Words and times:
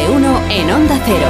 de 0.00 0.10
uno 0.10 0.40
en 0.48 0.70
Onda 0.70 0.98
Cero. 1.04 1.26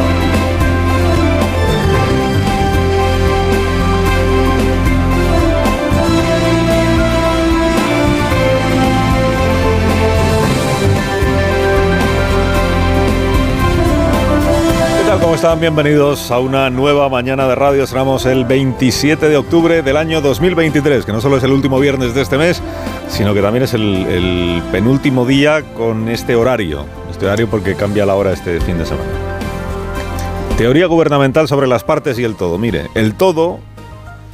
¿Cómo 15.21 15.35
están? 15.35 15.61
Bienvenidos 15.61 16.31
a 16.31 16.39
una 16.39 16.71
nueva 16.71 17.09
mañana 17.09 17.47
de 17.47 17.55
radio. 17.55 17.83
Estamos 17.85 18.25
el 18.27 18.45
27 18.45 19.29
de 19.29 19.37
octubre 19.37 19.83
del 19.83 19.97
año 19.97 20.21
2023, 20.21 21.05
que 21.05 21.13
no 21.13 21.21
solo 21.21 21.37
es 21.37 21.45
el 21.45 21.53
último 21.53 21.79
viernes 21.81 22.15
de 22.15 22.23
este 22.23 22.39
mes, 22.39 22.63
sino 23.09 23.35
que 23.35 23.43
también 23.43 23.65
es 23.65 23.75
el 23.75 24.63
penúltimo 24.71 25.27
día 25.27 25.63
con 25.75 26.09
este 26.09 26.37
horario. 26.37 27.00
Este 27.21 27.47
porque 27.47 27.75
cambia 27.75 28.07
la 28.07 28.15
hora 28.15 28.33
este 28.33 28.63
fin 28.63 28.79
de 28.79 28.87
semana. 28.87 29.11
Teoría 30.57 30.87
gubernamental 30.87 31.49
sobre 31.49 31.67
las 31.67 31.85
partes 31.85 32.19
y 32.19 32.25
el 32.25 32.35
todo. 32.35 32.57
Mire, 32.57 32.87
el 32.95 33.15
todo, 33.15 33.61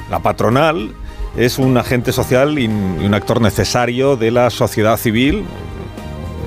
la 0.09 0.21
patronal, 0.21 0.93
es 1.37 1.59
un 1.59 1.77
agente 1.79 2.13
social 2.13 2.61
y 2.61 2.67
un 2.69 3.13
actor 3.13 3.41
necesario 3.41 4.17
de 4.17 4.31
la 4.31 4.51
sociedad 4.51 4.97
civil, 4.99 5.45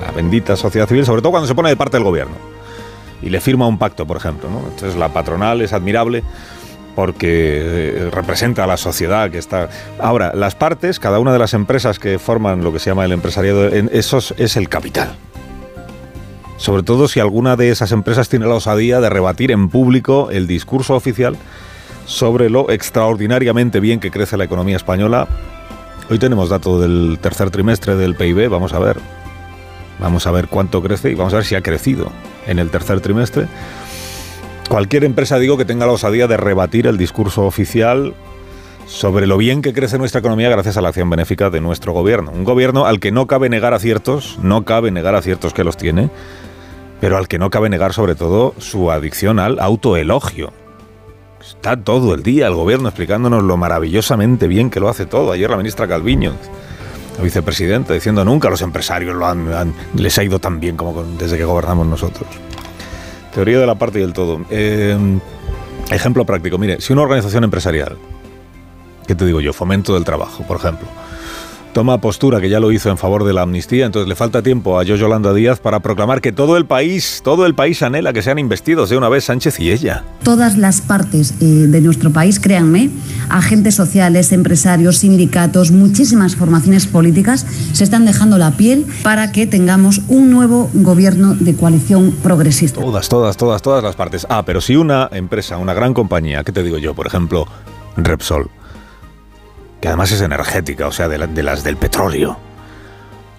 la 0.00 0.12
bendita 0.12 0.56
sociedad 0.56 0.88
civil, 0.88 1.04
sobre 1.04 1.20
todo 1.20 1.30
cuando 1.30 1.46
se 1.46 1.54
pone 1.54 1.68
de 1.68 1.76
parte 1.76 1.98
del 1.98 2.04
gobierno 2.04 2.36
y 3.20 3.28
le 3.28 3.42
firma 3.42 3.66
un 3.66 3.76
pacto, 3.76 4.06
por 4.06 4.16
ejemplo. 4.16 4.48
Entonces 4.48 4.96
la 4.96 5.10
patronal 5.10 5.60
es 5.60 5.74
admirable 5.74 6.22
porque 6.96 7.26
eh, 7.28 8.10
representa 8.10 8.64
a 8.64 8.66
la 8.66 8.78
sociedad 8.78 9.30
que 9.30 9.36
está... 9.36 9.68
Ahora, 9.98 10.32
las 10.34 10.54
partes, 10.54 11.00
cada 11.00 11.18
una 11.18 11.34
de 11.34 11.38
las 11.38 11.52
empresas 11.52 11.98
que 11.98 12.18
forman 12.18 12.64
lo 12.64 12.72
que 12.72 12.78
se 12.78 12.88
llama 12.88 13.04
el 13.04 13.12
empresariado, 13.12 13.68
esos 13.68 14.32
es 14.38 14.56
el 14.56 14.70
capital. 14.70 15.16
Sobre 16.60 16.82
todo 16.82 17.08
si 17.08 17.20
alguna 17.20 17.56
de 17.56 17.70
esas 17.70 17.90
empresas 17.90 18.28
tiene 18.28 18.46
la 18.46 18.54
osadía 18.54 19.00
de 19.00 19.08
rebatir 19.08 19.50
en 19.50 19.70
público 19.70 20.28
el 20.30 20.46
discurso 20.46 20.94
oficial 20.94 21.38
sobre 22.04 22.50
lo 22.50 22.70
extraordinariamente 22.70 23.80
bien 23.80 23.98
que 23.98 24.10
crece 24.10 24.36
la 24.36 24.44
economía 24.44 24.76
española. 24.76 25.26
Hoy 26.10 26.18
tenemos 26.18 26.50
dato 26.50 26.78
del 26.78 27.18
tercer 27.18 27.48
trimestre 27.50 27.96
del 27.96 28.14
PIB, 28.14 28.50
vamos 28.50 28.74
a 28.74 28.78
ver. 28.78 28.98
Vamos 30.00 30.26
a 30.26 30.32
ver 30.32 30.48
cuánto 30.48 30.82
crece 30.82 31.10
y 31.10 31.14
vamos 31.14 31.32
a 31.32 31.36
ver 31.36 31.46
si 31.46 31.54
ha 31.54 31.62
crecido 31.62 32.12
en 32.46 32.58
el 32.58 32.68
tercer 32.68 33.00
trimestre. 33.00 33.46
Cualquier 34.68 35.04
empresa, 35.04 35.38
digo, 35.38 35.56
que 35.56 35.64
tenga 35.64 35.86
la 35.86 35.92
osadía 35.92 36.26
de 36.26 36.36
rebatir 36.36 36.86
el 36.86 36.98
discurso 36.98 37.46
oficial 37.46 38.12
sobre 38.84 39.26
lo 39.26 39.38
bien 39.38 39.62
que 39.62 39.72
crece 39.72 39.96
nuestra 39.96 40.18
economía 40.18 40.50
gracias 40.50 40.76
a 40.76 40.82
la 40.82 40.90
acción 40.90 41.08
benéfica 41.08 41.48
de 41.48 41.62
nuestro 41.62 41.94
gobierno. 41.94 42.32
Un 42.32 42.44
gobierno 42.44 42.84
al 42.84 43.00
que 43.00 43.12
no 43.12 43.26
cabe 43.26 43.48
negar 43.48 43.72
aciertos, 43.72 44.38
no 44.42 44.66
cabe 44.66 44.90
negar 44.90 45.14
aciertos 45.14 45.54
que 45.54 45.64
los 45.64 45.78
tiene, 45.78 46.10
pero 47.00 47.16
al 47.16 47.28
que 47.28 47.38
no 47.38 47.50
cabe 47.50 47.68
negar 47.68 47.92
sobre 47.92 48.14
todo 48.14 48.54
su 48.58 48.90
adicción 48.90 49.38
al 49.38 49.58
autoelogio. 49.58 50.52
Está 51.40 51.76
todo 51.76 52.14
el 52.14 52.22
día 52.22 52.46
el 52.46 52.54
gobierno 52.54 52.88
explicándonos 52.88 53.42
lo 53.42 53.56
maravillosamente 53.56 54.46
bien 54.46 54.70
que 54.70 54.78
lo 54.78 54.88
hace 54.88 55.06
todo. 55.06 55.32
Ayer 55.32 55.48
la 55.48 55.56
ministra 55.56 55.88
Calviño, 55.88 56.34
la 57.16 57.24
vicepresidenta, 57.24 57.94
diciendo 57.94 58.24
nunca 58.24 58.48
a 58.48 58.50
los 58.50 58.62
empresarios 58.62 59.16
lo 59.16 59.26
han, 59.26 59.74
les 59.96 60.18
ha 60.18 60.22
ido 60.22 60.38
tan 60.38 60.60
bien 60.60 60.76
como 60.76 61.02
desde 61.18 61.38
que 61.38 61.44
gobernamos 61.44 61.86
nosotros. 61.86 62.28
Teoría 63.34 63.58
de 63.58 63.66
la 63.66 63.76
parte 63.76 63.98
y 63.98 64.02
del 64.02 64.12
todo. 64.12 64.40
Eh, 64.50 64.96
ejemplo 65.90 66.24
práctico. 66.26 66.58
Mire, 66.58 66.80
si 66.80 66.92
una 66.92 67.02
organización 67.02 67.44
empresarial, 67.44 67.96
¿qué 69.06 69.14
te 69.14 69.24
digo 69.24 69.40
yo? 69.40 69.52
Fomento 69.52 69.94
del 69.94 70.04
trabajo, 70.04 70.44
por 70.46 70.58
ejemplo, 70.58 70.86
toma 71.72 72.00
postura 72.00 72.40
que 72.40 72.48
ya 72.48 72.60
lo 72.60 72.72
hizo 72.72 72.90
en 72.90 72.98
favor 72.98 73.24
de 73.24 73.32
la 73.32 73.42
amnistía, 73.42 73.86
entonces 73.86 74.08
le 74.08 74.14
falta 74.14 74.42
tiempo 74.42 74.78
a 74.78 74.84
Yo 74.84 74.96
Yolanda 74.96 75.32
Díaz 75.32 75.60
para 75.60 75.80
proclamar 75.80 76.20
que 76.20 76.32
todo 76.32 76.56
el 76.56 76.66
país, 76.66 77.20
todo 77.24 77.46
el 77.46 77.54
país 77.54 77.82
anhela 77.82 78.12
que 78.12 78.22
sean 78.22 78.38
investidos 78.38 78.90
de 78.90 78.96
una 78.96 79.08
vez 79.08 79.24
Sánchez 79.24 79.60
y 79.60 79.70
ella. 79.70 80.04
Todas 80.22 80.56
las 80.56 80.80
partes 80.80 81.34
eh, 81.40 81.44
de 81.44 81.80
nuestro 81.80 82.10
país, 82.10 82.40
créanme, 82.40 82.90
agentes 83.28 83.74
sociales, 83.74 84.32
empresarios, 84.32 84.98
sindicatos, 84.98 85.70
muchísimas 85.70 86.36
formaciones 86.36 86.86
políticas 86.86 87.46
se 87.72 87.84
están 87.84 88.04
dejando 88.04 88.38
la 88.38 88.52
piel 88.52 88.86
para 89.02 89.32
que 89.32 89.46
tengamos 89.46 90.00
un 90.08 90.30
nuevo 90.30 90.70
gobierno 90.74 91.34
de 91.34 91.54
coalición 91.54 92.12
progresista. 92.22 92.80
Todas, 92.80 93.08
todas, 93.08 93.36
todas, 93.36 93.62
todas 93.62 93.82
las 93.82 93.96
partes. 93.96 94.26
Ah, 94.28 94.44
pero 94.44 94.60
si 94.60 94.76
una 94.76 95.08
empresa, 95.12 95.56
una 95.56 95.74
gran 95.74 95.94
compañía, 95.94 96.44
¿qué 96.44 96.52
te 96.52 96.62
digo 96.62 96.78
yo? 96.78 96.94
Por 96.94 97.06
ejemplo, 97.06 97.46
Repsol, 97.96 98.50
que 99.80 99.88
además 99.88 100.12
es 100.12 100.20
energética, 100.20 100.86
o 100.86 100.92
sea, 100.92 101.08
de, 101.08 101.18
la- 101.18 101.26
de 101.26 101.42
las 101.42 101.64
del 101.64 101.76
petróleo. 101.76 102.36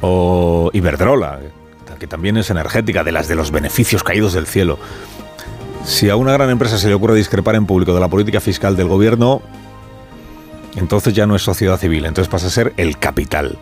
O 0.01 0.69
Iberdrola, 0.73 1.39
que 1.99 2.07
también 2.07 2.37
es 2.37 2.49
energética, 2.49 3.03
de 3.03 3.11
las 3.11 3.27
de 3.27 3.35
los 3.35 3.51
beneficios 3.51 4.03
caídos 4.03 4.33
del 4.33 4.47
cielo. 4.47 4.79
Si 5.85 6.09
a 6.09 6.15
una 6.15 6.33
gran 6.33 6.49
empresa 6.49 6.77
se 6.77 6.87
le 6.87 6.95
ocurre 6.95 7.15
discrepar 7.15 7.55
en 7.55 7.65
público 7.67 7.93
de 7.93 7.99
la 7.99 8.07
política 8.07 8.39
fiscal 8.39 8.75
del 8.75 8.87
gobierno, 8.87 9.41
entonces 10.75 11.13
ya 11.13 11.27
no 11.27 11.35
es 11.35 11.43
sociedad 11.43 11.77
civil, 11.77 12.05
entonces 12.05 12.31
pasa 12.31 12.47
a 12.47 12.51
ser 12.51 12.73
el 12.77 12.97
capital. 12.97 13.57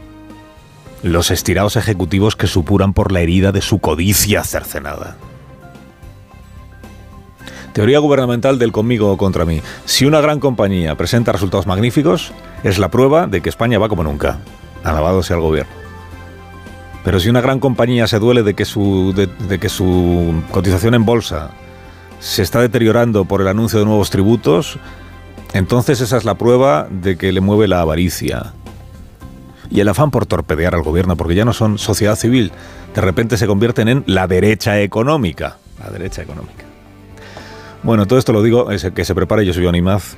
Los 1.04 1.32
estirados 1.32 1.76
ejecutivos 1.76 2.36
que 2.36 2.48
supuran 2.48 2.94
por 2.94 3.12
la 3.12 3.22
herida 3.22 3.52
de 3.52 3.62
su 3.62 3.80
codicia 3.80 4.44
cercenada. 4.44 5.16
Teoría 7.74 8.00
gubernamental 8.00 8.60
del 8.60 8.72
conmigo 8.72 9.12
o 9.12 9.18
contra 9.18 9.46
mí. 9.46 9.62
Si 9.86 10.06
una 10.06 10.22
gran 10.22 10.40
compañía 10.40 10.96
presenta 10.96 11.32
resultados 11.32 11.68
magníficos, 11.68 12.32
es 12.64 12.78
la 12.78 12.90
prueba 12.90 13.28
de 13.28 13.42
que 13.42 13.50
España 13.50 13.80
va 13.80 13.90
como 13.90 14.04
nunca. 14.04 14.40
Alabado 14.84 15.24
sea 15.24 15.36
el 15.36 15.42
gobierno. 15.42 15.80
Pero 17.04 17.20
si 17.20 17.30
una 17.30 17.42
gran 17.42 17.60
compañía 17.60 18.08
se 18.08 18.20
duele 18.20 18.44
de 18.44 18.54
que 18.54 18.66
su, 18.66 19.14
de, 19.16 19.60
que 19.60 19.70
su 19.70 20.44
cotización 20.52 20.94
en 20.94 21.06
bolsa 21.06 21.52
se 22.20 22.44
está 22.44 22.62
deteriorando 22.62 23.26
por 23.26 23.42
el 23.42 23.48
anuncio 23.48 23.80
de 23.80 23.86
nuevos 23.86 24.10
tributos, 24.10 24.78
entonces 25.54 26.02
esa 26.02 26.18
es 26.18 26.26
la 26.26 26.36
prueba 26.36 26.88
de 26.90 27.18
que 27.18 27.32
le 27.32 27.42
mueve 27.42 27.68
la 27.68 27.82
avaricia. 27.82 28.54
Y 29.72 29.80
el 29.80 29.88
afán 29.88 30.12
por 30.12 30.26
torpedear 30.26 30.76
al 30.76 30.82
gobierno, 30.82 31.16
porque 31.16 31.36
ya 31.36 31.46
no 31.46 31.54
son 31.54 31.78
sociedad 31.78 32.16
civil, 32.16 32.52
de 32.94 33.02
repente 33.02 33.38
se 33.38 33.48
convierten 33.48 33.88
en 33.88 34.04
la 34.06 34.28
derecha 34.28 34.82
económica. 34.82 35.58
La 35.80 35.90
derecha 35.90 36.22
económica. 36.22 36.66
Bueno, 37.84 38.06
todo 38.08 38.20
esto 38.20 38.34
lo 38.34 38.44
digo, 38.44 38.72
es 38.72 38.84
que 38.94 39.06
se 39.06 39.16
prepare, 39.16 39.46
yo 39.46 39.54
soy 39.54 39.64
Johnny 39.64 39.82
Maz, 39.82 40.18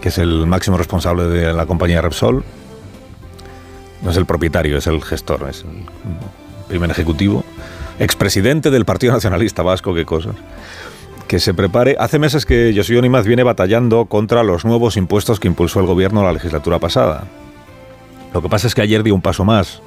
que 0.00 0.08
es 0.08 0.18
el 0.18 0.46
máximo 0.46 0.76
responsable 0.76 1.24
de 1.24 1.52
la 1.52 1.66
compañía 1.66 2.00
Repsol. 2.00 2.44
No 4.02 4.10
es 4.10 4.16
el 4.16 4.26
propietario, 4.26 4.78
es 4.78 4.86
el 4.86 5.02
gestor, 5.02 5.46
es 5.48 5.62
el 5.62 5.84
primer 6.68 6.90
ejecutivo. 6.90 7.44
Expresidente 7.98 8.70
del 8.70 8.86
Partido 8.86 9.12
Nacionalista 9.12 9.62
Vasco, 9.62 9.94
qué 9.94 10.06
cosas. 10.06 10.36
Que 11.28 11.38
se 11.38 11.52
prepare. 11.52 11.96
Hace 11.98 12.18
meses 12.18 12.46
que 12.46 12.72
José 12.74 12.94
Johnny 12.94 13.10
Maz 13.10 13.26
viene 13.26 13.42
batallando 13.42 14.06
contra 14.06 14.42
los 14.42 14.64
nuevos 14.64 14.96
impuestos 14.96 15.38
que 15.38 15.48
impulsó 15.48 15.80
el 15.80 15.86
gobierno 15.86 16.24
la 16.24 16.32
legislatura 16.32 16.78
pasada. 16.78 17.24
Lo 18.32 18.40
que 18.40 18.48
pasa 18.48 18.66
es 18.66 18.74
que 18.74 18.82
ayer 18.82 19.02
dio 19.02 19.14
un 19.14 19.22
paso 19.22 19.44
más. 19.44 19.82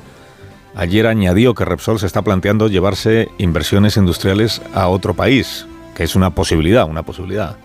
Ayer 0.76 1.08
añadió 1.08 1.54
que 1.54 1.66
Repsol 1.66 2.00
se 2.00 2.06
está 2.06 2.22
planteando 2.22 2.68
llevarse 2.68 3.30
inversiones 3.38 3.98
industriales 3.98 4.62
a 4.74 4.88
otro 4.88 5.14
país, 5.14 5.66
que 5.96 6.04
es 6.04 6.16
una 6.16 6.32
posibilidad, 6.32 6.88
una 6.88 7.04
posibilidad. 7.04 7.58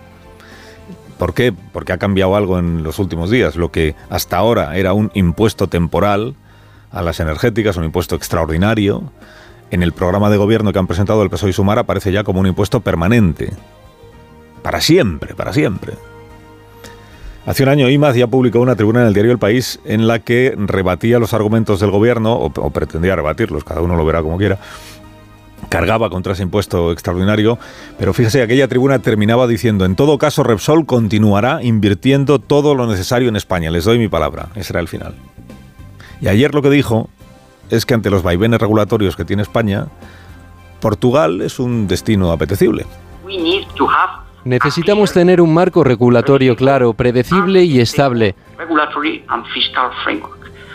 ¿Por 1.19 1.33
qué? 1.33 1.51
Porque 1.51 1.91
ha 1.91 1.97
cambiado 1.97 2.37
algo 2.37 2.57
en 2.57 2.81
los 2.81 2.97
últimos 2.97 3.29
días. 3.29 3.57
Lo 3.57 3.71
que 3.71 3.93
hasta 4.09 4.37
ahora 4.37 4.77
era 4.77 4.93
un 4.93 5.11
impuesto 5.13 5.67
temporal 5.67 6.35
a 6.91 7.01
las 7.01 7.19
energéticas, 7.19 7.75
un 7.75 7.83
impuesto 7.83 8.15
extraordinario, 8.15 9.11
en 9.69 9.83
el 9.83 9.91
programa 9.91 10.29
de 10.29 10.37
gobierno 10.37 10.71
que 10.71 10.79
han 10.79 10.87
presentado 10.87 11.21
el 11.21 11.29
PSOE 11.29 11.49
y 11.49 11.53
Sumar 11.53 11.77
aparece 11.77 12.13
ya 12.13 12.23
como 12.23 12.39
un 12.39 12.47
impuesto 12.47 12.79
permanente. 12.79 13.51
Para 14.63 14.79
siempre, 14.79 15.35
para 15.35 15.51
siempre. 15.51 15.93
Hace 17.45 17.63
un 17.63 17.69
año 17.69 17.89
IMAZ 17.89 18.15
ya 18.15 18.27
publicó 18.27 18.61
una 18.61 18.77
tribuna 18.77 19.01
en 19.01 19.07
el 19.07 19.13
diario 19.13 19.33
El 19.33 19.39
País 19.39 19.79
en 19.83 20.07
la 20.07 20.19
que 20.19 20.55
rebatía 20.57 21.19
los 21.19 21.33
argumentos 21.33 21.81
del 21.81 21.91
gobierno, 21.91 22.33
o, 22.33 22.45
o 22.45 22.69
pretendía 22.69 23.17
rebatirlos, 23.17 23.65
cada 23.65 23.81
uno 23.81 23.95
lo 23.95 24.05
verá 24.05 24.21
como 24.21 24.37
quiera, 24.37 24.57
cargaba 25.69 26.09
contra 26.09 26.33
ese 26.33 26.43
impuesto 26.43 26.91
extraordinario, 26.91 27.57
pero 27.97 28.13
fíjese, 28.13 28.41
aquella 28.41 28.67
tribuna 28.67 28.99
terminaba 28.99 29.47
diciendo, 29.47 29.85
en 29.85 29.95
todo 29.95 30.17
caso 30.17 30.43
Repsol 30.43 30.85
continuará 30.85 31.63
invirtiendo 31.63 32.39
todo 32.39 32.75
lo 32.75 32.87
necesario 32.87 33.29
en 33.29 33.35
España, 33.35 33.71
les 33.71 33.85
doy 33.85 33.99
mi 33.99 34.07
palabra, 34.07 34.49
ese 34.55 34.73
era 34.73 34.79
el 34.79 34.87
final. 34.87 35.13
Y 36.21 36.27
ayer 36.27 36.53
lo 36.53 36.61
que 36.61 36.69
dijo 36.69 37.09
es 37.69 37.85
que 37.85 37.93
ante 37.93 38.09
los 38.09 38.23
vaivenes 38.23 38.59
regulatorios 38.59 39.15
que 39.15 39.25
tiene 39.25 39.43
España, 39.43 39.87
Portugal 40.81 41.41
es 41.41 41.59
un 41.59 41.87
destino 41.87 42.31
apetecible. 42.31 42.85
Necesitamos 44.45 45.11
tener 45.13 45.41
un 45.41 45.53
marco 45.53 45.83
regulatorio 45.83 46.55
claro, 46.55 46.93
predecible 46.93 47.63
y 47.63 47.79
estable. 47.79 48.35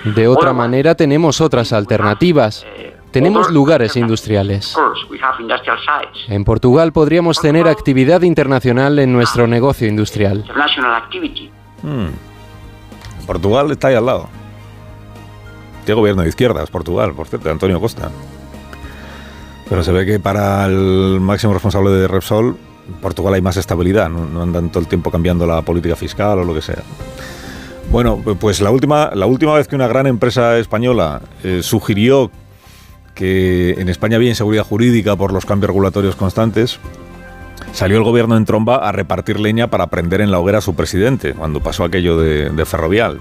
De 0.05 0.29
otra 0.29 0.53
manera 0.53 0.95
tenemos 0.95 1.41
otras 1.41 1.73
alternativas. 1.73 2.65
Tenemos 3.15 3.49
lugares 3.53 3.95
industriales. 3.95 4.77
En 6.27 6.45
Portugal 6.45 6.93
podríamos 6.93 7.41
tener 7.41 7.69
actividad 7.69 8.23
internacional 8.23 8.99
en 8.99 9.13
nuestro 9.13 9.47
negocio 9.47 9.87
industrial. 9.87 10.45
Hmm. 11.81 12.09
Portugal 13.25 13.71
está 13.71 13.87
ahí 13.87 13.95
al 13.95 14.07
lado. 14.07 14.29
Tiene 15.85 16.01
gobierno 16.01 16.23
de 16.23 16.29
izquierdas, 16.29 16.69
Portugal, 16.71 17.15
por 17.15 17.29
cierto, 17.29 17.49
Antonio 17.53 17.81
Costa. 17.81 18.11
Pero 19.69 19.85
se 19.85 19.93
ve 19.93 20.05
que 20.05 20.19
para 20.19 20.67
el 20.67 21.21
máximo 21.21 21.53
responsable 21.53 21.91
de 21.91 22.09
Repsol, 22.09 22.57
en 22.89 22.95
Portugal 22.95 23.35
hay 23.35 23.43
más 23.43 23.57
estabilidad, 23.57 24.09
no, 24.09 24.43
andan 24.43 24.71
todo 24.71 24.81
el 24.81 24.89
tiempo 24.89 25.13
cambiando 25.13 25.47
la 25.47 25.63
política 25.63 25.95
fiscal 25.95 26.41
o 26.41 26.45
lo 26.45 26.53
que 26.53 26.63
sea. 26.63 26.83
Bueno, 27.93 28.21
pues 28.41 28.61
la 28.61 28.73
última, 28.73 29.13
la 29.15 29.27
última 29.27 29.55
vez 29.55 29.69
que 29.69 29.77
una 29.77 29.87
gran 29.87 30.09
empresa 30.09 30.59
española 30.59 31.21
eh, 31.45 31.61
sugirió 31.63 32.33
que 33.15 33.75
en 33.79 33.89
España 33.89 34.17
había 34.17 34.31
inseguridad 34.31 34.65
jurídica 34.65 35.17
por 35.17 35.33
los 35.33 35.47
cambios 35.47 35.69
regulatorios 35.69 36.17
constantes, 36.17 36.79
salió 37.73 37.97
el 37.97 38.05
gobierno 38.05 38.37
en 38.37 38.45
tromba 38.45 38.77
a 38.77 38.93
repartir 38.93 39.41
leña 39.41 39.69
para 39.69 39.87
prender 39.89 40.21
en 40.21 40.31
la 40.31 40.39
hoguera 40.39 40.59
a 40.59 40.63
su 40.63 40.75
presidente, 40.75 41.35
cuando 41.35 41.61
pasó 41.61 41.85
aquello 41.85 42.19
de, 42.19 42.51
de 42.51 42.65
Ferrovial. 42.65 43.21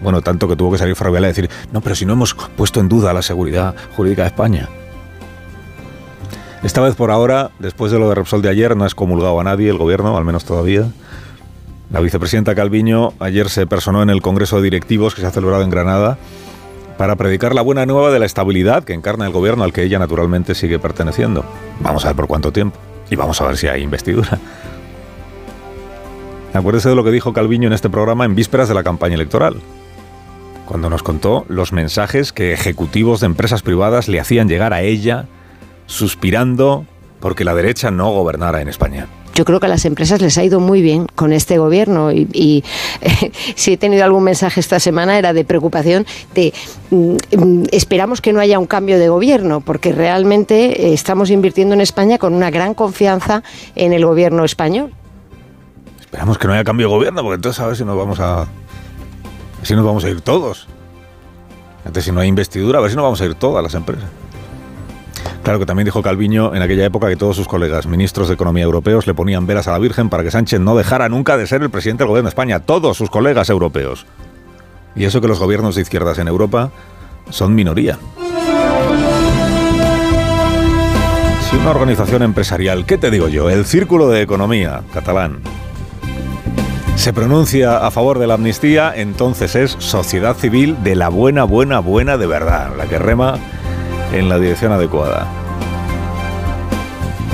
Bueno, 0.00 0.22
tanto 0.22 0.48
que 0.48 0.56
tuvo 0.56 0.72
que 0.72 0.78
salir 0.78 0.96
Ferrovial 0.96 1.24
a 1.24 1.28
decir, 1.28 1.50
no, 1.72 1.80
pero 1.80 1.94
si 1.94 2.06
no 2.06 2.14
hemos 2.14 2.34
puesto 2.34 2.80
en 2.80 2.88
duda 2.88 3.12
la 3.12 3.22
seguridad 3.22 3.74
jurídica 3.96 4.22
de 4.22 4.28
España. 4.28 4.68
Esta 6.62 6.82
vez 6.82 6.94
por 6.94 7.10
ahora, 7.10 7.50
después 7.58 7.90
de 7.90 7.98
lo 7.98 8.08
de 8.08 8.14
Repsol 8.14 8.42
de 8.42 8.50
ayer, 8.50 8.76
no 8.76 8.84
ha 8.84 8.86
excomulgado 8.86 9.40
a 9.40 9.44
nadie 9.44 9.70
el 9.70 9.78
gobierno, 9.78 10.16
al 10.16 10.24
menos 10.24 10.44
todavía. 10.44 10.86
La 11.90 12.00
vicepresidenta 12.00 12.54
Calviño 12.54 13.14
ayer 13.18 13.48
se 13.48 13.66
personó 13.66 14.02
en 14.02 14.10
el 14.10 14.22
Congreso 14.22 14.56
de 14.56 14.62
Directivos 14.62 15.14
que 15.14 15.22
se 15.22 15.26
ha 15.26 15.30
celebrado 15.30 15.62
en 15.62 15.70
Granada 15.70 16.18
para 17.00 17.16
predicar 17.16 17.54
la 17.54 17.62
buena 17.62 17.86
nueva 17.86 18.10
de 18.10 18.18
la 18.18 18.26
estabilidad 18.26 18.84
que 18.84 18.92
encarna 18.92 19.24
el 19.24 19.32
gobierno 19.32 19.64
al 19.64 19.72
que 19.72 19.82
ella 19.82 19.98
naturalmente 19.98 20.54
sigue 20.54 20.78
perteneciendo. 20.78 21.46
Vamos 21.80 22.04
a 22.04 22.08
ver 22.08 22.16
por 22.16 22.26
cuánto 22.26 22.52
tiempo 22.52 22.78
y 23.08 23.16
vamos 23.16 23.40
a 23.40 23.46
ver 23.46 23.56
si 23.56 23.68
hay 23.68 23.82
investidura. 23.82 24.38
Acuérdese 26.52 26.90
de 26.90 26.94
lo 26.94 27.02
que 27.02 27.10
dijo 27.10 27.32
Calviño 27.32 27.68
en 27.68 27.72
este 27.72 27.88
programa 27.88 28.26
en 28.26 28.34
vísperas 28.34 28.68
de 28.68 28.74
la 28.74 28.82
campaña 28.82 29.14
electoral, 29.14 29.56
cuando 30.66 30.90
nos 30.90 31.02
contó 31.02 31.46
los 31.48 31.72
mensajes 31.72 32.34
que 32.34 32.52
ejecutivos 32.52 33.20
de 33.20 33.26
empresas 33.28 33.62
privadas 33.62 34.06
le 34.06 34.20
hacían 34.20 34.46
llegar 34.46 34.74
a 34.74 34.82
ella 34.82 35.24
suspirando 35.86 36.84
porque 37.18 37.44
la 37.44 37.54
derecha 37.54 37.90
no 37.90 38.10
gobernara 38.10 38.60
en 38.60 38.68
España. 38.68 39.06
Yo 39.34 39.44
creo 39.44 39.60
que 39.60 39.66
a 39.66 39.68
las 39.68 39.84
empresas 39.84 40.20
les 40.20 40.36
ha 40.38 40.44
ido 40.44 40.60
muy 40.60 40.82
bien 40.82 41.06
con 41.14 41.32
este 41.32 41.58
gobierno 41.58 42.12
y, 42.12 42.64
si 43.54 43.72
he 43.72 43.76
tenido 43.76 44.04
algún 44.04 44.24
mensaje 44.24 44.60
esta 44.60 44.80
semana 44.80 45.18
era 45.18 45.32
de 45.32 45.44
preocupación 45.44 46.06
de 46.34 46.52
mm, 46.90 47.64
esperamos 47.70 48.20
que 48.20 48.32
no 48.32 48.40
haya 48.40 48.58
un 48.58 48.66
cambio 48.66 48.98
de 48.98 49.08
gobierno 49.08 49.60
porque 49.60 49.92
realmente 49.92 50.88
eh, 50.88 50.94
estamos 50.94 51.30
invirtiendo 51.30 51.74
en 51.74 51.80
España 51.80 52.18
con 52.18 52.34
una 52.34 52.50
gran 52.50 52.74
confianza 52.74 53.42
en 53.76 53.92
el 53.92 54.04
gobierno 54.04 54.44
español. 54.44 54.92
Esperamos 56.00 56.38
que 56.38 56.48
no 56.48 56.54
haya 56.54 56.64
cambio 56.64 56.88
de 56.88 56.94
gobierno 56.94 57.22
porque 57.22 57.36
entonces 57.36 57.60
a 57.60 57.66
ver 57.66 57.76
si 57.76 57.84
nos 57.84 57.96
vamos 57.96 58.18
a 58.20 58.48
si 59.62 59.74
nos 59.74 59.84
vamos 59.84 60.04
a 60.04 60.10
ir 60.10 60.20
todos. 60.20 60.66
Entonces 61.78 62.04
si 62.04 62.12
no 62.12 62.20
hay 62.20 62.28
investidura 62.28 62.78
a 62.78 62.82
ver 62.82 62.90
si 62.90 62.96
nos 62.96 63.04
vamos 63.04 63.20
a 63.20 63.26
ir 63.26 63.34
todas 63.34 63.62
las 63.62 63.74
empresas. 63.74 64.10
Claro 65.50 65.58
que 65.58 65.66
también 65.66 65.84
dijo 65.84 66.00
Calviño 66.00 66.54
en 66.54 66.62
aquella 66.62 66.84
época 66.84 67.08
que 67.08 67.16
todos 67.16 67.34
sus 67.34 67.48
colegas 67.48 67.88
ministros 67.88 68.28
de 68.28 68.34
Economía 68.34 68.62
europeos 68.62 69.08
le 69.08 69.14
ponían 69.14 69.48
velas 69.48 69.66
a 69.66 69.72
la 69.72 69.80
Virgen 69.80 70.08
para 70.08 70.22
que 70.22 70.30
Sánchez 70.30 70.60
no 70.60 70.76
dejara 70.76 71.08
nunca 71.08 71.36
de 71.36 71.48
ser 71.48 71.60
el 71.60 71.70
presidente 71.70 72.04
del 72.04 72.10
gobierno 72.10 72.28
de 72.28 72.30
España. 72.30 72.60
Todos 72.60 72.96
sus 72.96 73.10
colegas 73.10 73.50
europeos. 73.50 74.06
Y 74.94 75.06
eso 75.06 75.20
que 75.20 75.26
los 75.26 75.40
gobiernos 75.40 75.74
de 75.74 75.82
izquierdas 75.82 76.20
en 76.20 76.28
Europa 76.28 76.70
son 77.30 77.56
minoría. 77.56 77.98
Si 81.50 81.56
una 81.56 81.70
organización 81.70 82.22
empresarial, 82.22 82.86
¿qué 82.86 82.96
te 82.96 83.10
digo 83.10 83.26
yo? 83.26 83.50
El 83.50 83.64
Círculo 83.64 84.08
de 84.08 84.22
Economía 84.22 84.82
catalán 84.94 85.40
se 86.94 87.12
pronuncia 87.12 87.84
a 87.84 87.90
favor 87.90 88.20
de 88.20 88.28
la 88.28 88.34
amnistía, 88.34 88.92
entonces 88.94 89.56
es 89.56 89.72
sociedad 89.80 90.36
civil 90.36 90.76
de 90.84 90.94
la 90.94 91.08
buena, 91.08 91.42
buena, 91.42 91.80
buena 91.80 92.18
de 92.18 92.28
verdad, 92.28 92.70
la 92.76 92.86
que 92.86 93.00
rema 93.00 93.40
en 94.12 94.28
la 94.28 94.38
dirección 94.38 94.72
adecuada. 94.72 95.26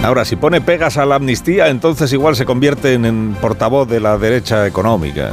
Ahora, 0.03 0.25
si 0.25 0.37
pone 0.37 0.61
pegas 0.61 0.99
a 0.99 1.07
la 1.07 1.17
amnistía, 1.17 1.69
entonces 1.69 2.13
igual 2.13 2.37
se 2.37 2.45
convierte 2.45 2.95
en, 2.95 3.37
portavoz 3.41 3.89
de 3.89 3.99
la 3.99 4.17
derecha 4.19 4.67
económica. 4.67 5.33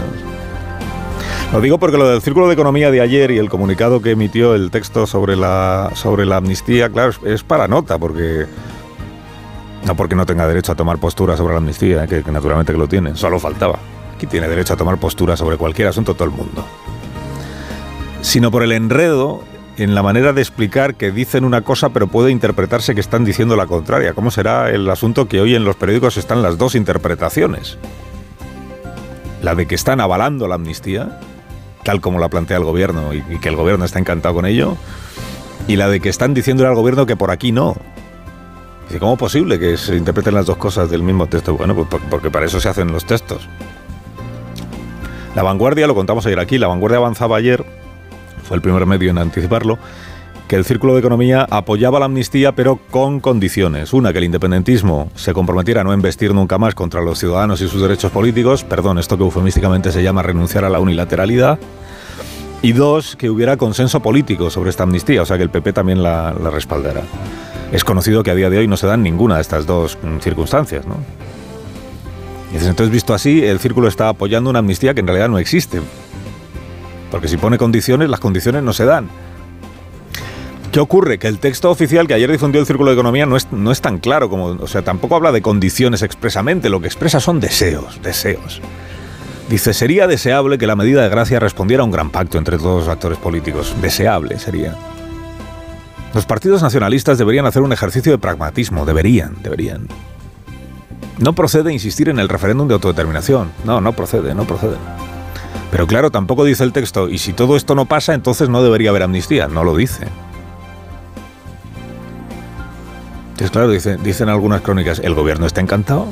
Lo 1.51 1.61
digo 1.61 1.77
porque 1.77 1.97
lo 1.97 2.09
del 2.09 2.21
Círculo 2.21 2.47
de 2.47 2.53
Economía 2.53 2.89
de 2.89 2.99
ayer 2.99 3.29
y 3.29 3.37
el 3.37 3.49
comunicado 3.49 4.01
que 4.01 4.11
emitió 4.11 4.55
el 4.55 4.71
texto 4.71 5.05
sobre 5.05 5.35
la, 5.35 5.91
sobre 5.93 6.25
la 6.25 6.37
amnistía, 6.37 6.89
claro, 6.89 7.13
es, 7.23 7.43
para 7.43 7.67
nota, 7.67 7.99
porque... 7.99 8.47
No 9.85 9.95
porque 9.95 10.15
no 10.15 10.25
tenga 10.25 10.47
derecho 10.47 10.71
a 10.71 10.75
tomar 10.75 10.97
postura 10.97 11.35
sobre 11.35 11.53
la 11.53 11.57
amnistía, 11.59 12.07
que, 12.07 12.23
que 12.23 12.31
naturalmente 12.31 12.71
que 12.71 12.79
lo 12.79 12.87
tiene, 12.87 13.15
solo 13.15 13.37
faltaba. 13.37 13.77
Aquí 14.15 14.25
tiene 14.25 14.47
derecho 14.47 14.73
a 14.73 14.77
tomar 14.77 14.97
postura 14.97 15.35
sobre 15.35 15.57
cualquier 15.57 15.89
asunto 15.89 16.15
todo 16.15 16.23
el 16.23 16.31
mundo. 16.31 16.65
Sino 18.21 18.49
por 18.49 18.63
el 18.63 18.71
enredo 18.71 19.43
en 19.77 19.95
la 19.95 20.03
manera 20.03 20.33
de 20.33 20.41
explicar 20.41 20.95
que 20.95 21.11
dicen 21.11 21.45
una 21.45 21.61
cosa 21.61 21.89
pero 21.89 22.07
puede 22.07 22.31
interpretarse 22.31 22.93
que 22.93 23.01
están 23.01 23.25
diciendo 23.25 23.55
la 23.55 23.65
contraria. 23.65 24.13
¿Cómo 24.13 24.31
será 24.31 24.69
el 24.69 24.89
asunto 24.89 25.27
que 25.27 25.41
hoy 25.41 25.55
en 25.55 25.63
los 25.63 25.75
periódicos 25.75 26.17
están 26.17 26.41
las 26.41 26.57
dos 26.57 26.75
interpretaciones? 26.75 27.77
La 29.41 29.55
de 29.55 29.65
que 29.65 29.75
están 29.75 29.99
avalando 29.99 30.47
la 30.47 30.55
amnistía, 30.55 31.19
tal 31.83 32.01
como 32.01 32.19
la 32.19 32.29
plantea 32.29 32.57
el 32.57 32.63
gobierno 32.63 33.13
y, 33.13 33.21
que 33.39 33.49
el 33.49 33.55
gobierno 33.55 33.83
está 33.83 33.99
encantado 33.99 34.35
con 34.35 34.45
ello, 34.45 34.77
y 35.67 35.75
la 35.75 35.89
de 35.89 35.99
que 35.99 36.09
están 36.09 36.33
diciéndole 36.33 36.69
al 36.69 36.75
gobierno 36.75 37.05
que 37.05 37.15
por 37.15 37.31
aquí 37.31 37.51
no. 37.51 37.75
¿cómo 38.99 39.13
es 39.13 39.19
posible 39.19 39.57
que 39.57 39.75
se 39.75 39.95
interpreten 39.95 40.35
las 40.35 40.45
dos 40.45 40.57
cosas 40.57 40.87
del 40.91 41.01
mismo 41.01 41.25
texto? 41.25 41.55
Bueno, 41.55 41.73
pues 41.73 41.87
porque 42.11 42.29
para 42.29 42.45
eso 42.45 42.59
se 42.59 42.69
hacen 42.69 42.91
los 42.91 43.05
textos. 43.05 43.49
La 45.33 45.41
vanguardia, 45.41 45.87
lo 45.87 45.95
contamos 45.95 46.27
ayer 46.27 46.39
aquí, 46.39 46.59
la 46.59 46.67
vanguardia 46.67 46.99
avanzaba 46.99 47.37
ayer 47.37 47.65
fue 48.43 48.55
el 48.57 48.61
primer 48.61 48.85
medio 48.85 49.11
en 49.11 49.17
anticiparlo, 49.17 49.77
que 50.47 50.55
el 50.55 50.65
Círculo 50.65 50.93
de 50.93 50.99
Economía 50.99 51.47
apoyaba 51.49 51.99
la 51.99 52.05
amnistía 52.05 52.51
pero 52.51 52.77
con 52.91 53.19
condiciones. 53.19 53.93
Una, 53.93 54.11
que 54.11 54.19
el 54.19 54.25
independentismo 54.25 55.09
se 55.15 55.33
comprometiera 55.33 55.81
a 55.81 55.83
no 55.83 55.93
investir 55.93 56.33
nunca 56.33 56.57
más 56.57 56.75
contra 56.75 57.01
los 57.01 57.19
ciudadanos 57.19 57.61
y 57.61 57.67
sus 57.67 57.81
derechos 57.81 58.11
políticos, 58.11 58.63
perdón, 58.63 58.99
esto 58.99 59.17
que 59.17 59.23
eufemísticamente 59.23 59.91
se 59.91 60.03
llama 60.03 60.21
renunciar 60.21 60.65
a 60.65 60.69
la 60.69 60.79
unilateralidad. 60.79 61.59
Y 62.61 62.71
dos, 62.71 63.17
que 63.17 63.29
hubiera 63.29 63.57
consenso 63.57 64.01
político 64.01 64.49
sobre 64.49 64.69
esta 64.69 64.83
amnistía, 64.83 65.21
o 65.21 65.25
sea 65.25 65.37
que 65.37 65.43
el 65.43 65.49
PP 65.49 65.73
también 65.73 66.01
la, 66.01 66.31
respaldara. 66.31 67.01
Es 67.73 67.83
conocido 67.83 68.23
que 68.23 68.31
a 68.31 68.35
día 68.35 68.49
de 68.49 68.59
hoy 68.59 68.67
no 68.67 68.77
se 68.77 68.87
dan 68.87 69.03
ninguna 69.03 69.35
de 69.35 69.41
estas 69.41 69.65
dos 69.65 69.97
mm, 70.01 70.19
circunstancias, 70.19 70.85
¿no? 70.87 70.97
entonces, 72.53 72.91
visto 72.91 73.15
así, 73.15 73.43
el 73.43 73.59
círculo 73.59 73.87
está 73.87 74.09
apoyando 74.09 74.49
una 74.49 74.59
amnistía 74.59 74.93
que 74.93 74.99
en 74.99 75.07
realidad 75.07 75.27
no 75.27 75.39
existe, 75.39 75.81
porque 77.13 77.27
si 77.27 77.37
pone 77.37 77.59
condiciones, 77.59 78.09
las 78.09 78.19
condiciones 78.19 78.63
no 78.63 78.73
se 78.73 78.85
dan. 78.85 79.07
¿Qué 80.71 80.79
ocurre? 80.79 81.19
Que 81.19 81.27
el 81.27 81.37
texto 81.37 81.69
oficial 81.69 82.07
que 82.07 82.15
ayer 82.15 82.31
difundió 82.31 82.59
el 82.59 82.65
Círculo 82.65 82.89
de 82.89 82.95
Economía 82.95 83.27
no 83.27 83.37
es, 83.37 83.51
no 83.51 83.71
es 83.71 83.81
tan 83.81 83.99
claro 83.99 84.31
como. 84.31 84.45
O 84.45 84.65
sea, 84.65 84.81
tampoco 84.81 85.15
habla 85.15 85.31
de 85.31 85.43
condiciones 85.43 86.01
expresamente. 86.01 86.69
Lo 86.69 86.81
que 86.81 86.87
expresa 86.87 87.19
son 87.19 87.39
deseos, 87.39 88.01
deseos. 88.01 88.61
Dice, 89.47 89.75
sería 89.75 90.07
deseable 90.07 90.57
que 90.57 90.65
la 90.65 90.75
medida 90.75 91.03
de 91.03 91.09
gracia 91.09 91.39
respondiera 91.39 91.83
a 91.83 91.85
un 91.85 91.91
gran 91.91 92.09
pacto 92.09 92.39
entre 92.39 92.57
todos 92.57 92.79
los 92.79 92.87
actores 92.87 93.19
políticos. 93.19 93.75
Deseable 93.79 94.39
sería. 94.39 94.75
Los 96.15 96.25
partidos 96.25 96.63
nacionalistas 96.63 97.19
deberían 97.19 97.45
hacer 97.45 97.61
un 97.61 97.73
ejercicio 97.73 98.11
de 98.11 98.17
pragmatismo. 98.17 98.87
Deberían, 98.87 99.35
deberían. 99.43 99.87
No 101.19 101.33
procede 101.33 101.71
insistir 101.71 102.09
en 102.09 102.17
el 102.17 102.27
referéndum 102.27 102.67
de 102.67 102.73
autodeterminación. 102.73 103.51
No, 103.65 103.81
no 103.81 103.93
procede, 103.93 104.33
no 104.33 104.45
procede. 104.45 104.77
Pero 105.71 105.87
claro, 105.87 106.11
tampoco 106.11 106.43
dice 106.45 106.63
el 106.63 106.71
texto, 106.71 107.09
y 107.09 107.17
si 107.17 107.33
todo 107.33 107.55
esto 107.57 107.75
no 107.75 107.85
pasa, 107.85 108.13
entonces 108.13 108.49
no 108.49 108.61
debería 108.63 108.91
haber 108.91 109.03
amnistía. 109.03 109.47
No 109.47 109.63
lo 109.63 109.75
dice. 109.75 110.07
Entonces, 113.31 113.49
claro, 113.49 113.69
dicen 114.03 114.29
algunas 114.29 114.61
crónicas, 114.61 114.99
el 114.99 115.15
gobierno 115.15 115.47
está 115.47 115.61
encantado 115.61 116.07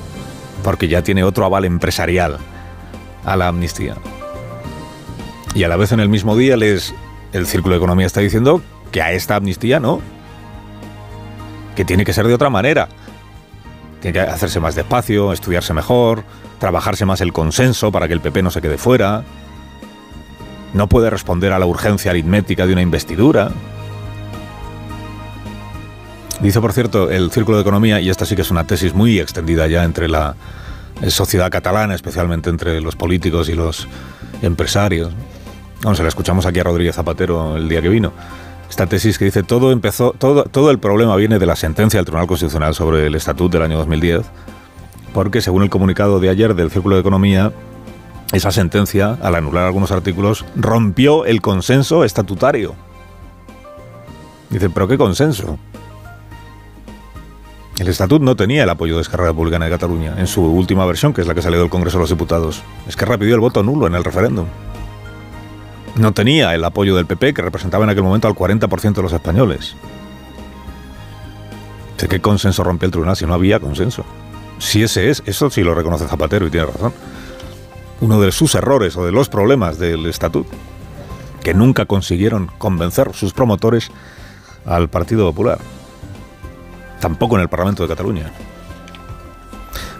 porque 0.63 0.87
ya 0.87 1.01
tiene 1.01 1.23
otro 1.23 1.45
aval 1.45 1.65
empresarial 1.65 2.37
a 3.25 3.35
la 3.35 3.47
amnistía. 3.47 3.95
Y 5.53 5.63
a 5.63 5.67
la 5.67 5.75
vez 5.75 5.91
en 5.91 5.99
el 5.99 6.09
mismo 6.09 6.35
día 6.35 6.55
les, 6.57 6.93
el 7.33 7.45
Círculo 7.45 7.73
de 7.73 7.77
Economía 7.77 8.05
está 8.05 8.21
diciendo 8.21 8.61
que 8.91 9.01
a 9.01 9.11
esta 9.11 9.35
amnistía 9.35 9.79
no, 9.79 10.01
que 11.75 11.85
tiene 11.85 12.05
que 12.05 12.13
ser 12.13 12.27
de 12.27 12.33
otra 12.33 12.49
manera. 12.49 12.87
Tiene 14.01 14.13
que 14.13 14.19
hacerse 14.19 14.59
más 14.59 14.75
despacio, 14.75 15.31
estudiarse 15.31 15.73
mejor, 15.73 16.23
trabajarse 16.59 17.05
más 17.05 17.21
el 17.21 17.31
consenso 17.31 17.91
para 17.91 18.07
que 18.07 18.13
el 18.13 18.21
PP 18.21 18.41
no 18.43 18.51
se 18.51 18.61
quede 18.61 18.77
fuera 18.77 19.23
no 20.73 20.87
puede 20.87 21.09
responder 21.09 21.51
a 21.51 21.59
la 21.59 21.65
urgencia 21.65 22.11
aritmética 22.11 22.65
de 22.65 22.73
una 22.73 22.81
investidura. 22.81 23.51
Dice, 26.41 26.59
por 26.59 26.73
cierto, 26.73 27.11
el 27.11 27.31
Círculo 27.31 27.57
de 27.57 27.61
Economía, 27.61 27.99
y 27.99 28.09
esta 28.09 28.25
sí 28.25 28.35
que 28.35 28.41
es 28.41 28.51
una 28.51 28.65
tesis 28.65 28.93
muy 28.93 29.19
extendida 29.19 29.67
ya 29.67 29.83
entre 29.83 30.07
la 30.07 30.35
sociedad 31.07 31.51
catalana, 31.51 31.93
especialmente 31.93 32.49
entre 32.49 32.81
los 32.81 32.95
políticos 32.95 33.49
y 33.49 33.53
los 33.53 33.87
empresarios. 34.41 35.11
Vamos, 35.83 35.97
se 35.97 36.03
la 36.03 36.09
escuchamos 36.09 36.45
aquí 36.45 36.59
a 36.59 36.63
Rodríguez 36.63 36.95
Zapatero 36.95 37.57
el 37.57 37.67
día 37.67 37.81
que 37.81 37.89
vino. 37.89 38.13
Esta 38.71 38.87
tesis 38.87 39.17
que 39.17 39.25
dice 39.25 39.43
todo 39.43 39.73
empezó, 39.73 40.13
todo, 40.17 40.45
todo 40.45 40.71
el 40.71 40.79
problema 40.79 41.17
viene 41.17 41.39
de 41.39 41.45
la 41.45 41.57
sentencia 41.57 41.97
del 41.97 42.05
Tribunal 42.05 42.25
Constitucional 42.25 42.73
sobre 42.73 43.05
el 43.05 43.15
Estatut 43.15 43.51
del 43.51 43.63
año 43.63 43.77
2010, 43.77 44.21
porque 45.13 45.41
según 45.41 45.63
el 45.63 45.69
comunicado 45.69 46.21
de 46.21 46.29
ayer 46.29 46.55
del 46.55 46.71
Círculo 46.71 46.95
de 46.95 47.01
Economía, 47.01 47.51
esa 48.31 48.49
sentencia, 48.49 49.17
al 49.21 49.35
anular 49.35 49.65
algunos 49.65 49.91
artículos, 49.91 50.45
rompió 50.55 51.25
el 51.25 51.41
consenso 51.41 52.05
estatutario. 52.05 52.73
Dice, 54.49 54.69
¿pero 54.69 54.87
qué 54.87 54.97
consenso? 54.97 55.59
El 57.77 57.89
estatut 57.89 58.21
no 58.21 58.37
tenía 58.37 58.63
el 58.63 58.69
apoyo 58.69 58.95
de 58.95 59.01
Esquerra 59.01 59.25
Republicana 59.25 59.65
de 59.65 59.71
Cataluña 59.71 60.15
en 60.17 60.27
su 60.27 60.45
última 60.45 60.85
versión, 60.85 61.13
que 61.13 61.19
es 61.19 61.27
la 61.27 61.35
que 61.35 61.41
salió 61.41 61.59
del 61.59 61.69
Congreso 61.69 61.97
de 61.97 62.03
los 62.03 62.09
Diputados. 62.09 62.63
Esquerra 62.87 63.17
pidió 63.17 63.35
el 63.35 63.41
voto 63.41 63.63
nulo 63.63 63.85
en 63.87 63.95
el 63.95 64.03
referéndum. 64.05 64.45
No 65.95 66.13
tenía 66.13 66.55
el 66.55 66.63
apoyo 66.63 66.95
del 66.95 67.05
PP, 67.05 67.33
que 67.33 67.41
representaba 67.41 67.83
en 67.83 67.89
aquel 67.89 68.03
momento 68.03 68.27
al 68.27 68.35
40% 68.35 68.93
de 68.93 69.01
los 69.01 69.13
españoles. 69.13 69.75
¿De 71.97 72.07
qué 72.07 72.19
consenso 72.19 72.63
rompió 72.63 72.87
el 72.87 72.91
tribunal 72.91 73.15
si 73.15 73.25
no 73.25 73.33
había 73.33 73.59
consenso? 73.59 74.05
Si 74.57 74.83
ese 74.83 75.09
es, 75.09 75.21
eso 75.25 75.49
sí 75.49 75.63
lo 75.63 75.75
reconoce 75.75 76.07
Zapatero 76.07 76.47
y 76.47 76.49
tiene 76.49 76.67
razón. 76.67 76.93
Uno 77.99 78.19
de 78.21 78.31
sus 78.31 78.55
errores 78.55 78.95
o 78.95 79.05
de 79.05 79.11
los 79.11 79.29
problemas 79.29 79.77
del 79.77 80.05
estatut, 80.05 80.47
que 81.43 81.53
nunca 81.53 81.85
consiguieron 81.85 82.47
convencer 82.57 83.13
sus 83.13 83.33
promotores 83.33 83.91
al 84.65 84.89
Partido 84.89 85.27
Popular. 85.29 85.59
Tampoco 86.99 87.35
en 87.35 87.41
el 87.41 87.49
Parlamento 87.49 87.83
de 87.83 87.89
Cataluña. 87.89 88.31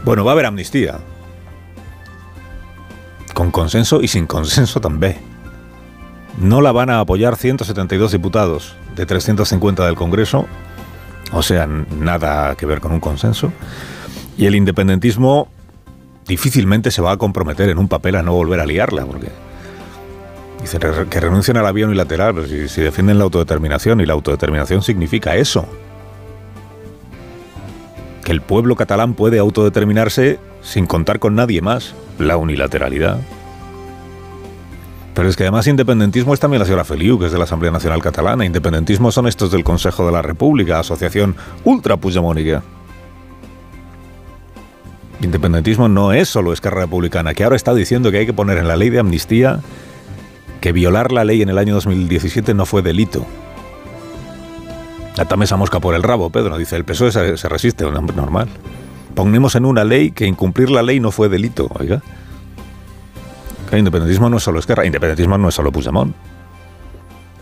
Bueno, 0.03 0.24
va 0.24 0.31
a 0.31 0.33
haber 0.33 0.45
amnistía. 0.45 1.00
Con 3.33 3.51
consenso 3.51 4.01
y 4.01 4.07
sin 4.07 4.25
consenso 4.25 4.79
también. 4.79 5.31
No 6.40 6.62
la 6.62 6.72
van 6.72 6.90
a 6.90 7.00
apoyar 7.00 7.36
172 7.36 8.12
diputados 8.12 8.76
de 8.96 9.06
350 9.06 9.86
del 9.86 9.96
Congreso, 9.96 10.48
o 11.32 11.44
sea, 11.44 11.68
nada 11.68 12.56
que 12.56 12.66
ver 12.66 12.82
con 12.82 12.92
un 12.92 13.00
consenso. 13.00 13.52
Y 14.38 14.46
el 14.46 14.56
independentismo 14.56 15.50
difícilmente 16.28 16.92
se 16.92 17.02
va 17.02 17.12
a 17.12 17.18
comprometer 17.18 17.70
en 17.70 17.78
un 17.78 17.88
papel 17.88 18.16
a 18.16 18.24
no 18.24 18.34
volver 18.34 18.60
a 18.60 18.66
liarla, 18.66 19.06
porque 19.06 19.30
dicen 20.62 20.80
que 21.10 21.20
renuncien 21.20 21.58
a 21.58 21.62
la 21.62 21.72
vía 21.72 21.86
unilateral, 21.86 22.34
pero 22.34 22.48
si, 22.48 22.68
si 22.68 22.82
defienden 22.82 23.18
la 23.18 23.26
autodeterminación, 23.26 24.02
y 24.02 24.06
la 24.06 24.14
autodeterminación 24.14 24.82
significa 24.84 25.36
eso, 25.36 25.66
que 28.24 28.32
el 28.32 28.42
pueblo 28.42 28.76
catalán 28.76 29.14
puede 29.14 29.40
autodeterminarse 29.40 30.40
sin 30.62 30.86
contar 30.86 31.20
con 31.20 31.36
nadie 31.36 31.62
más, 31.62 31.94
la 32.20 32.38
unilateralidad. 32.38 33.20
Pero 35.13 35.27
es 35.27 35.36
que 35.36 35.44
además 35.44 35.68
independentismo 35.68 36.34
es 36.34 36.39
también 36.39 36.60
la 36.60 36.65
señora 36.65 36.86
Feliu, 36.86 37.20
que 37.20 37.25
es 37.25 37.32
de 37.32 37.38
la 37.38 37.44
Asamblea 37.44 37.72
Nacional 37.72 38.01
Catalana. 38.01 38.46
Independentismo 38.46 39.12
son 39.12 39.27
estos 39.27 39.51
del 39.51 39.63
Consejo 39.63 40.06
de 40.06 40.12
la 40.12 40.22
República, 40.22 40.80
asociación 40.80 41.36
ultra 41.65 41.98
puigdemónica. 41.98 42.63
Independentismo 45.22 45.88
no 45.88 46.13
es 46.13 46.30
solo 46.30 46.53
Esquerra 46.53 46.82
Republicana, 46.82 47.34
que 47.34 47.44
ahora 47.44 47.56
está 47.56 47.74
diciendo 47.74 48.10
que 48.10 48.20
hay 48.20 48.25
que 48.25 48.34
poner 48.34 48.58
en 48.58 48.68
la 48.68 48.75
ley 48.75 48.89
de 48.89 49.00
amnistía 49.00 49.60
que 50.62 50.72
violar 50.72 51.12
la 51.12 51.25
ley 51.25 51.41
en 51.41 51.50
el 51.50 51.58
año 51.58 51.74
2017 51.74 52.53
no 52.53 52.65
fue 52.65 52.82
delito. 52.82 53.25
Atame 55.18 55.46
esa 55.46 55.58
mosca 55.58 55.80
por 55.80 55.94
el 55.96 56.03
rabo, 56.03 56.30
Pedro. 56.30 56.58
Dice, 56.58 56.75
el 56.75 56.86
PSOE 56.86 57.12
se, 57.12 57.50
resiste, 57.50 57.84
normal. 57.84 58.48
Ponemos 59.13 59.56
en 59.56 59.65
una 59.65 59.84
ley 59.84 60.12
que 60.12 60.25
incumplir 60.25 60.70
la 60.70 60.84
ley 60.84 61.00
no 61.00 61.12
fue 61.12 61.30
delito, 61.30 61.68
oiga. 61.77 62.01
El 63.72 63.80
independentismo 63.80 64.30
no 64.30 64.38
es 64.38 64.44
solo 64.44 64.60
Esquerra, 64.60 64.86
independentismo 64.86 65.38
no 65.38 65.48
es 65.50 65.56
solo 65.56 65.72
Puigdemont, 65.72 66.13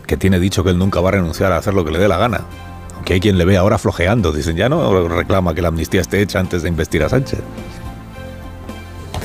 que 0.06 0.16
tiene 0.16 0.38
dicho 0.38 0.62
que 0.62 0.70
él 0.70 0.78
nunca 0.78 1.00
va 1.00 1.08
a 1.08 1.12
renunciar 1.12 1.52
a 1.52 1.56
hacer 1.56 1.74
lo 1.74 1.84
que 1.84 1.90
le 1.90 1.98
dé 1.98 2.06
la 2.06 2.18
gana. 2.18 2.42
Aunque 2.94 3.14
hay 3.14 3.20
quien 3.20 3.36
le 3.36 3.44
ve 3.44 3.56
ahora 3.56 3.78
flojeando, 3.78 4.30
dicen, 4.30 4.56
ya 4.56 4.68
no 4.68 5.08
reclama 5.08 5.54
que 5.54 5.62
la 5.62 5.68
amnistía 5.68 6.00
esté 6.00 6.22
hecha 6.22 6.38
antes 6.38 6.62
de 6.62 6.68
investir 6.68 7.02
a 7.02 7.08
Sánchez. 7.08 7.40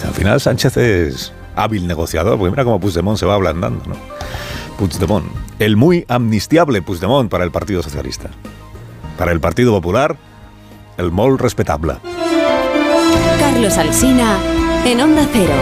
Al 0.04 0.14
final 0.14 0.40
Sánchez 0.40 0.78
es 0.78 1.34
hábil 1.56 1.88
negociador, 1.88 2.38
porque 2.38 2.52
mira 2.52 2.64
cómo 2.64 2.80
Puigdemont 2.80 3.18
se 3.18 3.26
va 3.26 3.36
ablandando, 3.36 3.84
¿no? 3.86 3.96
Puigdemont, 4.78 5.26
el 5.60 5.78
muy 5.78 6.06
amnistiable 6.08 6.82
Puigdemont 6.82 7.30
para 7.30 7.44
el 7.44 7.52
Partido 7.52 7.84
Socialista. 7.84 8.30
Para 9.18 9.32
el 9.32 9.40
Partido 9.40 9.72
Popular, 9.72 10.18
el 10.98 11.12
mol 11.12 11.38
respetable. 11.38 11.96
Carlos 13.40 13.78
Alsina, 13.78 14.38
en 14.86 15.02
Onda 15.02 15.28
Cero. 15.32 15.54